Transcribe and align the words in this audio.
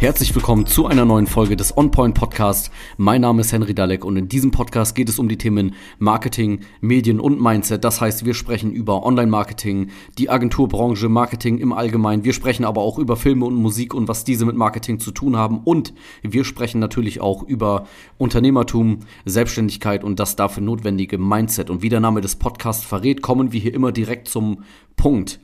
Herzlich 0.00 0.34
willkommen 0.34 0.64
zu 0.64 0.86
einer 0.86 1.04
neuen 1.04 1.26
Folge 1.26 1.56
des 1.56 1.76
OnPoint 1.76 2.14
Podcast. 2.14 2.70
Mein 2.96 3.20
Name 3.20 3.42
ist 3.42 3.52
Henry 3.52 3.74
Dalek 3.74 4.02
und 4.02 4.16
in 4.16 4.28
diesem 4.28 4.50
Podcast 4.50 4.94
geht 4.94 5.10
es 5.10 5.18
um 5.18 5.28
die 5.28 5.36
Themen 5.36 5.74
Marketing, 5.98 6.60
Medien 6.80 7.20
und 7.20 7.38
Mindset. 7.38 7.84
Das 7.84 8.00
heißt, 8.00 8.24
wir 8.24 8.32
sprechen 8.32 8.72
über 8.72 9.04
Online-Marketing, 9.04 9.90
die 10.16 10.30
Agenturbranche, 10.30 11.10
Marketing 11.10 11.58
im 11.58 11.74
Allgemeinen. 11.74 12.24
Wir 12.24 12.32
sprechen 12.32 12.64
aber 12.64 12.80
auch 12.80 12.98
über 12.98 13.14
Filme 13.18 13.44
und 13.44 13.56
Musik 13.56 13.92
und 13.92 14.08
was 14.08 14.24
diese 14.24 14.46
mit 14.46 14.56
Marketing 14.56 15.00
zu 15.00 15.10
tun 15.10 15.36
haben. 15.36 15.60
Und 15.64 15.92
wir 16.22 16.46
sprechen 16.46 16.80
natürlich 16.80 17.20
auch 17.20 17.42
über 17.42 17.86
Unternehmertum, 18.16 19.00
Selbstständigkeit 19.26 20.02
und 20.02 20.18
das 20.18 20.34
dafür 20.34 20.62
notwendige 20.62 21.18
Mindset. 21.18 21.68
Und 21.68 21.82
wie 21.82 21.90
der 21.90 22.00
Name 22.00 22.22
des 22.22 22.36
Podcasts 22.36 22.86
verrät, 22.86 23.20
kommen 23.20 23.52
wir 23.52 23.60
hier 23.60 23.74
immer 23.74 23.92
direkt 23.92 24.28
zum 24.28 24.64
Punkt. 24.96 25.40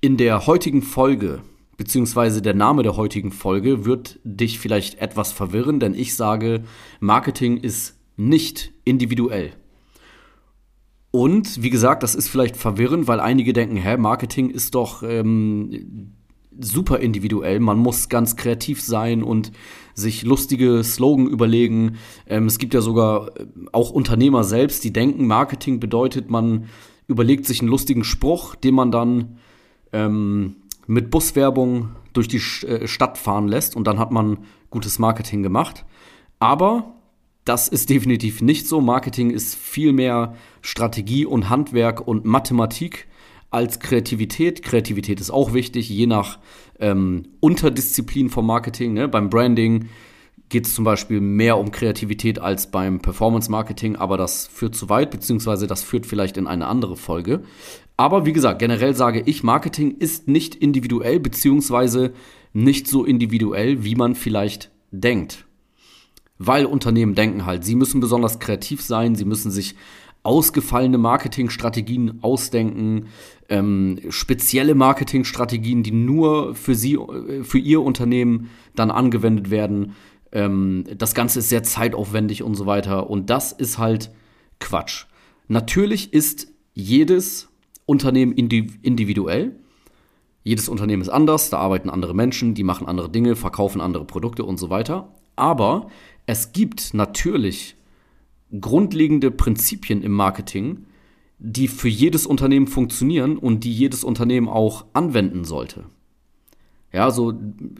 In 0.00 0.16
der 0.16 0.46
heutigen 0.46 0.80
Folge 0.82 1.40
beziehungsweise 1.80 2.42
der 2.42 2.52
Name 2.52 2.82
der 2.82 2.98
heutigen 2.98 3.32
Folge 3.32 3.86
wird 3.86 4.20
dich 4.22 4.58
vielleicht 4.58 4.98
etwas 4.98 5.32
verwirren, 5.32 5.80
denn 5.80 5.94
ich 5.94 6.14
sage, 6.14 6.64
Marketing 7.00 7.56
ist 7.56 7.98
nicht 8.18 8.74
individuell. 8.84 9.52
Und 11.10 11.62
wie 11.62 11.70
gesagt, 11.70 12.02
das 12.02 12.14
ist 12.14 12.28
vielleicht 12.28 12.58
verwirrend, 12.58 13.08
weil 13.08 13.18
einige 13.18 13.54
denken, 13.54 13.76
hä, 13.76 13.96
Marketing 13.96 14.50
ist 14.50 14.74
doch 14.74 15.02
ähm, 15.02 16.12
super 16.60 16.98
individuell. 16.98 17.60
Man 17.60 17.78
muss 17.78 18.10
ganz 18.10 18.36
kreativ 18.36 18.82
sein 18.82 19.22
und 19.22 19.50
sich 19.94 20.22
lustige 20.22 20.84
Slogan 20.84 21.28
überlegen. 21.28 21.96
Ähm, 22.26 22.44
es 22.44 22.58
gibt 22.58 22.74
ja 22.74 22.82
sogar 22.82 23.28
äh, 23.38 23.46
auch 23.72 23.90
Unternehmer 23.90 24.44
selbst, 24.44 24.84
die 24.84 24.92
denken, 24.92 25.26
Marketing 25.26 25.80
bedeutet, 25.80 26.28
man 26.28 26.66
überlegt 27.08 27.46
sich 27.46 27.60
einen 27.60 27.70
lustigen 27.70 28.04
Spruch, 28.04 28.54
den 28.54 28.74
man 28.74 28.90
dann 28.92 29.38
ähm, 29.94 30.56
mit 30.86 31.10
Buswerbung 31.10 31.90
durch 32.12 32.28
die 32.28 32.40
äh, 32.66 32.86
Stadt 32.86 33.18
fahren 33.18 33.48
lässt 33.48 33.76
und 33.76 33.86
dann 33.86 33.98
hat 33.98 34.10
man 34.10 34.38
gutes 34.70 34.98
Marketing 34.98 35.42
gemacht. 35.42 35.84
Aber 36.38 36.94
das 37.44 37.68
ist 37.68 37.90
definitiv 37.90 38.42
nicht 38.42 38.66
so. 38.66 38.80
Marketing 38.80 39.30
ist 39.30 39.54
viel 39.54 39.92
mehr 39.92 40.34
Strategie 40.62 41.26
und 41.26 41.48
Handwerk 41.48 42.06
und 42.06 42.24
Mathematik 42.24 43.06
als 43.50 43.80
Kreativität. 43.80 44.62
Kreativität 44.62 45.20
ist 45.20 45.30
auch 45.30 45.52
wichtig, 45.52 45.88
je 45.88 46.06
nach 46.06 46.38
ähm, 46.78 47.24
Unterdisziplin 47.40 48.30
vom 48.30 48.46
Marketing. 48.46 48.94
Ne? 48.94 49.08
Beim 49.08 49.28
Branding 49.28 49.88
geht 50.50 50.66
es 50.66 50.74
zum 50.74 50.84
Beispiel 50.84 51.20
mehr 51.20 51.56
um 51.56 51.70
Kreativität 51.70 52.38
als 52.38 52.70
beim 52.70 53.00
Performance 53.00 53.50
Marketing, 53.50 53.96
aber 53.96 54.18
das 54.18 54.46
führt 54.48 54.74
zu 54.74 54.88
weit, 54.88 55.10
beziehungsweise 55.10 55.66
das 55.66 55.82
führt 55.82 56.06
vielleicht 56.06 56.36
in 56.36 56.46
eine 56.46 56.66
andere 56.66 56.96
Folge. 56.96 57.42
Aber 57.96 58.26
wie 58.26 58.32
gesagt, 58.32 58.58
generell 58.58 58.94
sage 58.94 59.22
ich, 59.24 59.42
Marketing 59.42 59.96
ist 59.98 60.26
nicht 60.26 60.54
individuell, 60.54 61.20
beziehungsweise 61.20 62.12
nicht 62.52 62.88
so 62.88 63.04
individuell, 63.04 63.84
wie 63.84 63.94
man 63.94 64.14
vielleicht 64.14 64.70
denkt. 64.90 65.46
Weil 66.38 66.66
Unternehmen 66.66 67.14
denken 67.14 67.46
halt, 67.46 67.64
sie 67.64 67.76
müssen 67.76 68.00
besonders 68.00 68.40
kreativ 68.40 68.82
sein, 68.82 69.14
sie 69.14 69.26
müssen 69.26 69.50
sich 69.50 69.76
ausgefallene 70.22 70.98
Marketingstrategien 70.98 72.18
ausdenken, 72.22 73.06
ähm, 73.48 74.00
spezielle 74.10 74.74
Marketingstrategien, 74.74 75.82
die 75.82 75.92
nur 75.92 76.54
für 76.54 76.74
sie, 76.74 76.94
äh, 76.94 77.42
für 77.42 77.58
ihr 77.58 77.82
Unternehmen 77.82 78.50
dann 78.74 78.90
angewendet 78.90 79.50
werden. 79.50 79.94
Ähm, 80.32 80.84
das 80.96 81.14
Ganze 81.14 81.40
ist 81.40 81.48
sehr 81.48 81.62
zeitaufwendig 81.62 82.42
und 82.42 82.54
so 82.54 82.66
weiter. 82.66 83.10
Und 83.10 83.30
das 83.30 83.52
ist 83.52 83.78
halt 83.78 84.10
Quatsch. 84.58 85.06
Natürlich 85.48 86.12
ist 86.12 86.48
jedes 86.74 87.48
Unternehmen 87.86 88.32
individuell. 88.32 89.56
Jedes 90.42 90.68
Unternehmen 90.68 91.02
ist 91.02 91.08
anders, 91.08 91.50
da 91.50 91.58
arbeiten 91.58 91.90
andere 91.90 92.14
Menschen, 92.14 92.54
die 92.54 92.62
machen 92.62 92.86
andere 92.86 93.10
Dinge, 93.10 93.36
verkaufen 93.36 93.80
andere 93.80 94.04
Produkte 94.04 94.44
und 94.44 94.58
so 94.58 94.70
weiter. 94.70 95.14
Aber 95.36 95.88
es 96.26 96.52
gibt 96.52 96.94
natürlich 96.94 97.76
grundlegende 98.58 99.30
Prinzipien 99.30 100.02
im 100.02 100.12
Marketing, 100.12 100.86
die 101.38 101.68
für 101.68 101.88
jedes 101.88 102.26
Unternehmen 102.26 102.66
funktionieren 102.66 103.36
und 103.36 103.64
die 103.64 103.72
jedes 103.72 104.04
Unternehmen 104.04 104.48
auch 104.48 104.86
anwenden 104.92 105.44
sollte. 105.44 105.84
Ja, 106.92 107.12
so 107.12 107.32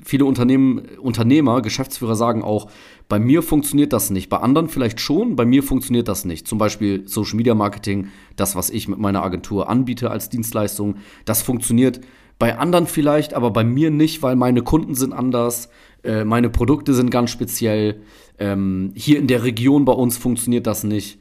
viele 0.05 0.25
Unternehmen, 0.25 0.83
Unternehmer, 1.01 1.63
Geschäftsführer 1.63 2.15
sagen 2.15 2.43
auch, 2.43 2.71
bei 3.09 3.19
mir 3.19 3.43
funktioniert 3.43 3.93
das 3.93 4.11
nicht. 4.11 4.29
Bei 4.29 4.37
anderen 4.37 4.69
vielleicht 4.69 5.01
schon, 5.01 5.35
bei 5.35 5.45
mir 5.45 5.65
funktioniert 5.65 6.07
das 6.07 6.25
nicht. 6.25 6.47
Zum 6.47 6.59
Beispiel 6.59 7.09
Social 7.09 7.37
Media 7.37 7.57
Marketing, 7.57 8.09
das, 8.37 8.55
was 8.55 8.71
ich 8.71 8.87
mit 8.87 9.01
meiner 9.01 9.25
Agentur 9.25 9.69
anbiete 9.69 10.13
als 10.13 10.29
Dienstleistung, 10.29 10.97
das 11.25 11.43
funktioniert 11.43 12.01
bei 12.39 12.57
anderen 12.57 12.87
vielleicht, 12.87 13.35
aber 13.35 13.51
bei 13.51 13.65
mir 13.65 13.91
nicht, 13.91 14.23
weil 14.23 14.37
meine 14.37 14.63
Kunden 14.63 14.95
sind 14.95 15.13
anders, 15.13 15.69
äh, 16.05 16.25
meine 16.25 16.49
Produkte 16.49 16.95
sind 16.95 17.11
ganz 17.11 17.31
speziell. 17.31 18.03
Ähm, 18.39 18.93
hier 18.95 19.19
in 19.19 19.27
der 19.27 19.43
Region 19.43 19.85
bei 19.85 19.93
uns 19.93 20.17
funktioniert 20.19 20.67
das 20.67 20.85
nicht. 20.85 21.19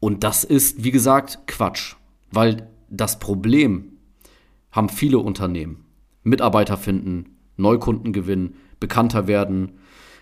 Und 0.00 0.22
das 0.22 0.44
ist, 0.44 0.84
wie 0.84 0.92
gesagt, 0.92 1.40
Quatsch. 1.46 1.96
Weil 2.30 2.68
das 2.88 3.18
Problem 3.18 3.98
haben 4.70 4.88
viele 4.88 5.18
Unternehmen. 5.18 5.84
Mitarbeiter 6.28 6.76
finden, 6.76 7.36
Neukunden 7.56 8.12
gewinnen, 8.12 8.54
bekannter 8.80 9.26
werden. 9.26 9.72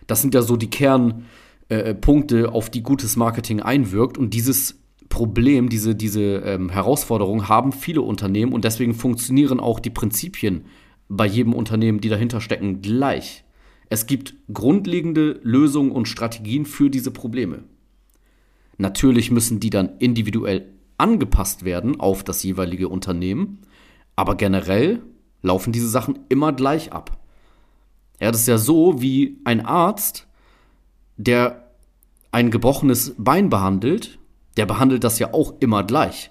Das 0.06 0.22
sind 0.22 0.34
ja 0.34 0.42
so 0.42 0.56
die 0.56 0.70
Kernpunkte, 0.70 2.40
äh, 2.40 2.46
auf 2.46 2.70
die 2.70 2.82
gutes 2.82 3.16
Marketing 3.16 3.60
einwirkt. 3.60 4.18
Und 4.18 4.34
dieses 4.34 4.80
Problem, 5.08 5.68
diese, 5.68 5.94
diese 5.94 6.36
ähm, 6.36 6.70
Herausforderung 6.70 7.48
haben 7.48 7.72
viele 7.72 8.02
Unternehmen 8.02 8.52
und 8.52 8.64
deswegen 8.64 8.94
funktionieren 8.94 9.60
auch 9.60 9.80
die 9.80 9.90
Prinzipien 9.90 10.64
bei 11.08 11.26
jedem 11.26 11.54
Unternehmen, 11.54 12.00
die 12.00 12.08
dahinter 12.08 12.40
stecken, 12.40 12.82
gleich. 12.82 13.44
Es 13.88 14.06
gibt 14.06 14.34
grundlegende 14.52 15.38
Lösungen 15.42 15.92
und 15.92 16.08
Strategien 16.08 16.66
für 16.66 16.90
diese 16.90 17.12
Probleme. 17.12 17.64
Natürlich 18.78 19.30
müssen 19.30 19.60
die 19.60 19.70
dann 19.70 19.90
individuell 19.98 20.72
angepasst 20.98 21.64
werden 21.64 22.00
auf 22.00 22.24
das 22.24 22.42
jeweilige 22.42 22.88
Unternehmen, 22.88 23.60
aber 24.16 24.34
generell 24.34 25.02
laufen 25.42 25.72
diese 25.72 25.88
Sachen 25.88 26.18
immer 26.28 26.52
gleich 26.52 26.92
ab. 26.92 27.18
Ja, 28.20 28.30
das 28.30 28.42
ist 28.42 28.48
ja 28.48 28.58
so 28.58 29.00
wie 29.00 29.38
ein 29.44 29.64
Arzt, 29.64 30.26
der 31.16 31.70
ein 32.32 32.50
gebrochenes 32.50 33.14
Bein 33.18 33.48
behandelt, 33.50 34.18
der 34.56 34.66
behandelt 34.66 35.04
das 35.04 35.18
ja 35.18 35.32
auch 35.32 35.54
immer 35.60 35.84
gleich. 35.84 36.30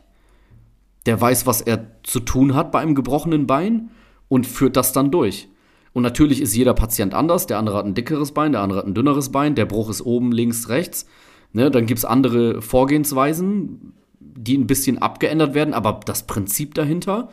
Der 1.05 1.19
weiß, 1.19 1.45
was 1.45 1.61
er 1.61 1.88
zu 2.03 2.19
tun 2.19 2.55
hat 2.55 2.71
bei 2.71 2.79
einem 2.79 2.95
gebrochenen 2.95 3.45
Bein 3.45 3.91
und 4.27 4.47
führt 4.47 4.75
das 4.75 4.91
dann 4.91 5.11
durch. 5.11 5.47
Und 5.93 6.03
natürlich 6.03 6.41
ist 6.41 6.55
jeder 6.55 6.73
Patient 6.73 7.13
anders. 7.13 7.47
Der 7.47 7.57
andere 7.57 7.77
hat 7.77 7.85
ein 7.85 7.93
dickeres 7.93 8.33
Bein, 8.33 8.51
der 8.51 8.61
andere 8.61 8.79
hat 8.79 8.87
ein 8.87 8.95
dünneres 8.95 9.31
Bein. 9.31 9.55
Der 9.55 9.66
Bruch 9.66 9.89
ist 9.89 10.01
oben, 10.01 10.31
links, 10.31 10.67
rechts. 10.67 11.05
Ne, 11.53 11.72
dann 11.72 11.85
gibt 11.85 11.99
es 11.99 12.05
andere 12.05 12.61
Vorgehensweisen, 12.61 13.93
die 14.19 14.57
ein 14.57 14.67
bisschen 14.67 14.97
abgeändert 14.97 15.53
werden, 15.53 15.73
aber 15.73 16.01
das 16.05 16.27
Prinzip 16.27 16.73
dahinter 16.73 17.29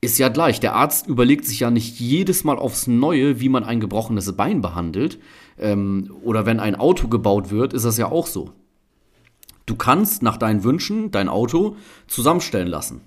ist 0.00 0.18
ja 0.18 0.28
gleich. 0.28 0.60
Der 0.60 0.74
Arzt 0.74 1.06
überlegt 1.06 1.44
sich 1.46 1.60
ja 1.60 1.70
nicht 1.70 1.98
jedes 1.98 2.44
Mal 2.44 2.58
aufs 2.58 2.86
Neue, 2.86 3.40
wie 3.40 3.48
man 3.48 3.64
ein 3.64 3.80
gebrochenes 3.80 4.32
Bein 4.36 4.60
behandelt. 4.60 5.18
Ähm, 5.58 6.14
oder 6.22 6.46
wenn 6.46 6.60
ein 6.60 6.76
Auto 6.76 7.08
gebaut 7.08 7.50
wird, 7.50 7.72
ist 7.72 7.84
das 7.84 7.98
ja 7.98 8.10
auch 8.10 8.26
so. 8.26 8.52
Du 9.64 9.74
kannst 9.74 10.22
nach 10.22 10.36
deinen 10.36 10.64
Wünschen 10.64 11.10
dein 11.10 11.28
Auto 11.28 11.76
zusammenstellen 12.06 12.68
lassen. 12.68 13.00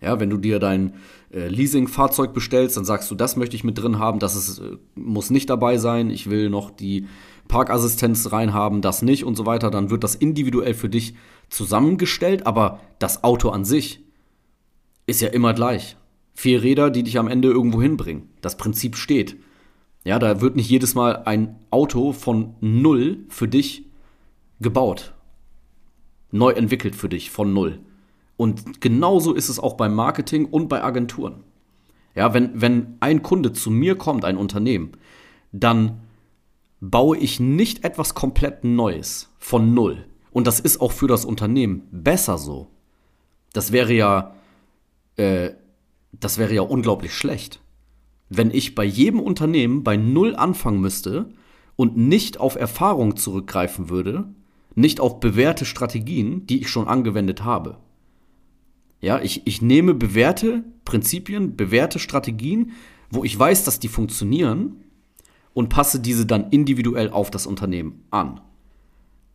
Ja, 0.00 0.20
wenn 0.20 0.28
du 0.28 0.36
dir 0.36 0.58
dein 0.58 0.94
äh, 1.32 1.48
Leasing-Fahrzeug 1.48 2.34
bestellst, 2.34 2.76
dann 2.76 2.84
sagst 2.84 3.10
du, 3.10 3.14
das 3.14 3.36
möchte 3.36 3.56
ich 3.56 3.64
mit 3.64 3.78
drin 3.78 3.98
haben, 3.98 4.18
das 4.18 4.36
ist, 4.36 4.58
äh, 4.58 4.76
muss 4.94 5.30
nicht 5.30 5.48
dabei 5.48 5.78
sein, 5.78 6.10
ich 6.10 6.28
will 6.28 6.50
noch 6.50 6.70
die 6.70 7.06
Parkassistenz 7.48 8.30
reinhaben, 8.30 8.82
das 8.82 9.00
nicht 9.00 9.24
und 9.24 9.36
so 9.36 9.46
weiter, 9.46 9.70
dann 9.70 9.88
wird 9.88 10.04
das 10.04 10.14
individuell 10.14 10.74
für 10.74 10.90
dich 10.90 11.14
zusammengestellt, 11.48 12.46
aber 12.46 12.80
das 12.98 13.24
Auto 13.24 13.48
an 13.48 13.64
sich 13.64 14.04
ist 15.06 15.22
ja 15.22 15.28
immer 15.28 15.54
gleich 15.54 15.96
vier 16.36 16.62
Räder, 16.62 16.90
die 16.90 17.02
dich 17.02 17.18
am 17.18 17.28
Ende 17.28 17.48
irgendwo 17.48 17.80
hinbringen. 17.82 18.28
Das 18.42 18.58
Prinzip 18.58 18.96
steht. 18.96 19.36
Ja, 20.04 20.18
da 20.18 20.40
wird 20.40 20.54
nicht 20.54 20.68
jedes 20.68 20.94
Mal 20.94 21.22
ein 21.24 21.56
Auto 21.70 22.12
von 22.12 22.54
null 22.60 23.24
für 23.28 23.48
dich 23.48 23.86
gebaut. 24.60 25.14
Neu 26.30 26.50
entwickelt 26.50 26.94
für 26.94 27.08
dich 27.08 27.30
von 27.30 27.54
null. 27.54 27.80
Und 28.36 28.82
genauso 28.82 29.32
ist 29.32 29.48
es 29.48 29.58
auch 29.58 29.74
beim 29.74 29.94
Marketing 29.94 30.44
und 30.44 30.68
bei 30.68 30.84
Agenturen. 30.84 31.42
Ja, 32.14 32.34
wenn, 32.34 32.60
wenn 32.60 32.96
ein 33.00 33.22
Kunde 33.22 33.52
zu 33.54 33.70
mir 33.70 33.96
kommt, 33.96 34.26
ein 34.26 34.36
Unternehmen, 34.36 34.92
dann 35.52 36.02
baue 36.80 37.16
ich 37.16 37.40
nicht 37.40 37.82
etwas 37.82 38.14
komplett 38.14 38.62
Neues 38.62 39.30
von 39.38 39.72
null. 39.72 40.04
Und 40.32 40.46
das 40.46 40.60
ist 40.60 40.82
auch 40.82 40.92
für 40.92 41.08
das 41.08 41.24
Unternehmen 41.24 41.88
besser 41.90 42.36
so. 42.36 42.68
Das 43.54 43.72
wäre 43.72 43.94
ja 43.94 44.34
äh, 45.16 45.52
das 46.12 46.38
wäre 46.38 46.54
ja 46.54 46.62
unglaublich 46.62 47.12
schlecht. 47.14 47.60
Wenn 48.28 48.50
ich 48.50 48.74
bei 48.74 48.84
jedem 48.84 49.20
Unternehmen 49.20 49.84
bei 49.84 49.96
Null 49.96 50.34
anfangen 50.34 50.80
müsste 50.80 51.30
und 51.76 51.96
nicht 51.96 52.40
auf 52.40 52.56
Erfahrung 52.56 53.16
zurückgreifen 53.16 53.88
würde, 53.88 54.28
nicht 54.74 55.00
auf 55.00 55.20
bewährte 55.20 55.64
Strategien, 55.64 56.46
die 56.46 56.60
ich 56.60 56.68
schon 56.68 56.88
angewendet 56.88 57.44
habe. 57.44 57.78
Ja, 59.00 59.20
ich, 59.20 59.46
ich 59.46 59.62
nehme 59.62 59.94
bewährte 59.94 60.64
Prinzipien, 60.84 61.56
bewährte 61.56 61.98
Strategien, 61.98 62.72
wo 63.10 63.24
ich 63.24 63.38
weiß, 63.38 63.64
dass 63.64 63.78
die 63.78 63.88
funktionieren 63.88 64.84
und 65.54 65.68
passe 65.68 66.00
diese 66.00 66.26
dann 66.26 66.50
individuell 66.50 67.10
auf 67.10 67.30
das 67.30 67.46
Unternehmen 67.46 68.04
an. 68.10 68.40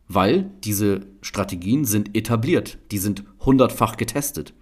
Weil 0.08 0.50
diese 0.62 1.06
Strategien 1.20 1.84
sind 1.84 2.16
etabliert, 2.16 2.78
die 2.90 2.98
sind 2.98 3.24
hundertfach 3.40 3.96
getestet. 3.96 4.54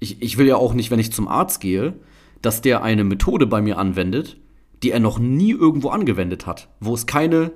Ich, 0.00 0.20
ich 0.20 0.38
will 0.38 0.46
ja 0.46 0.56
auch 0.56 0.74
nicht, 0.74 0.90
wenn 0.90 0.98
ich 0.98 1.12
zum 1.12 1.28
Arzt 1.28 1.60
gehe, 1.60 1.94
dass 2.42 2.62
der 2.62 2.82
eine 2.82 3.04
Methode 3.04 3.46
bei 3.46 3.60
mir 3.60 3.78
anwendet, 3.78 4.38
die 4.82 4.90
er 4.90 5.00
noch 5.00 5.18
nie 5.18 5.52
irgendwo 5.52 5.90
angewendet 5.90 6.46
hat, 6.46 6.68
wo 6.80 6.94
es 6.94 7.06
keine 7.06 7.52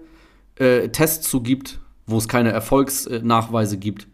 äh, 0.56 0.88
Tests 0.88 1.28
zu 1.28 1.42
gibt, 1.42 1.80
wo 2.06 2.18
es 2.18 2.28
keine 2.28 2.52
Erfolgsnachweise 2.52 3.78
gibt. 3.78 4.08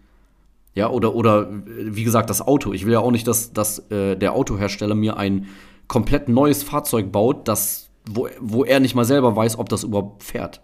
Ja, 0.74 0.88
oder, 0.90 1.14
oder 1.16 1.48
wie 1.66 2.04
gesagt, 2.04 2.30
das 2.30 2.40
Auto. 2.40 2.72
Ich 2.72 2.86
will 2.86 2.92
ja 2.92 3.00
auch 3.00 3.10
nicht, 3.10 3.26
dass, 3.26 3.52
dass 3.52 3.90
äh, 3.90 4.16
der 4.16 4.34
Autohersteller 4.34 4.94
mir 4.94 5.16
ein 5.16 5.48
komplett 5.88 6.28
neues 6.28 6.62
Fahrzeug 6.62 7.10
baut, 7.10 7.48
das, 7.48 7.90
wo, 8.08 8.28
wo 8.38 8.64
er 8.64 8.78
nicht 8.78 8.94
mal 8.94 9.04
selber 9.04 9.34
weiß, 9.34 9.58
ob 9.58 9.68
das 9.68 9.82
überhaupt 9.82 10.22
fährt. 10.22 10.62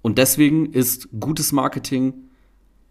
Und 0.00 0.16
deswegen 0.16 0.72
ist 0.72 1.08
gutes 1.20 1.52
Marketing 1.52 2.14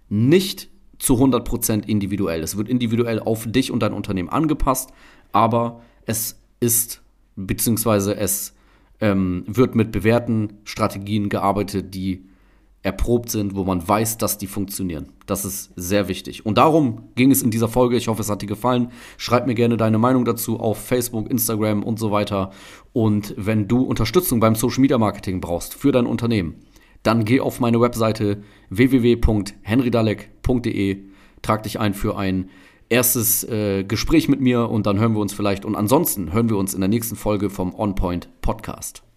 nicht 0.09 0.69
zu 1.00 1.16
100% 1.16 1.88
individuell. 1.88 2.44
Es 2.44 2.57
wird 2.57 2.69
individuell 2.69 3.19
auf 3.19 3.50
dich 3.50 3.72
und 3.72 3.81
dein 3.81 3.94
Unternehmen 3.94 4.30
angepasst, 4.30 4.92
aber 5.31 5.81
es 6.06 6.40
ist, 6.60 7.01
beziehungsweise 7.36 8.16
es 8.16 8.54
ähm, 9.00 9.44
wird 9.48 9.75
mit 9.75 9.92
bewährten 9.92 10.54
Strategien 10.66 11.30
gearbeitet, 11.30 11.94
die 11.96 12.25
erprobt 12.81 13.30
sind, 13.30 13.56
wo 13.56 13.66
man 13.66 13.86
weiß, 13.86 14.18
dass 14.18 14.38
die 14.38 14.48
funktionieren. 14.48 15.07
Das 15.25 15.44
ist 15.44 15.72
sehr 15.75 16.07
wichtig. 16.07 16.46
Und 16.46 16.57
darum 16.57 17.10
ging 17.16 17.30
es 17.30 17.42
in 17.42 17.52
dieser 17.52 17.68
Folge. 17.68 17.98
Ich 17.98 18.07
hoffe, 18.07 18.22
es 18.22 18.30
hat 18.30 18.42
dir 18.42 18.48
gefallen. 18.48 18.92
Schreib 19.18 19.48
mir 19.48 19.56
gerne 19.56 19.75
deine 19.75 19.98
Meinung 19.98 20.24
dazu 20.24 20.60
auf 20.60 20.78
Facebook, 20.78 21.30
Instagram 21.30 21.84
und 21.84 22.00
so 22.00 22.12
weiter. 22.12 22.52
Und 22.94 23.34
wenn 23.38 23.68
du 23.68 23.81
Unterstützung 23.81 24.40
beim 24.40 24.56
Social 24.56 24.80
Media 24.80 24.98
Marketing 24.98 25.42
brauchst 25.42 25.74
für 25.74 25.92
dein 25.92 26.06
Unternehmen, 26.06 26.56
dann 27.04 27.25
geh 27.25 27.40
auf 27.40 27.60
meine 27.60 27.80
Webseite 27.81 28.44
www.henrydalek.de, 28.69 30.98
trag 31.42 31.63
dich 31.63 31.80
ein 31.80 31.94
für 31.94 32.18
ein 32.18 32.50
erstes 32.90 33.44
äh, 33.44 33.84
Gespräch 33.84 34.28
mit 34.28 34.42
mir 34.42 34.69
und 34.69 34.86
dann 34.86 35.00
hören 35.00 35.13
wir 35.13 35.22
uns 35.22 35.34
vielleicht. 35.34 35.66
Und 35.66 35.75
ansonsten 35.75 36.34
hören 36.34 36.50
wir 36.50 36.57
uns 36.57 36.74
in 36.74 36.81
der 36.81 36.90
nächsten 36.90 37.16
Folge 37.16 37.50
vom 37.50 37.74
On 37.75 37.96
Point 37.96 38.30
Podcast. 38.42 39.08